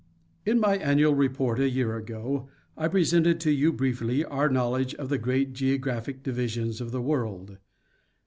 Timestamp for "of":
4.95-5.09, 6.81-6.89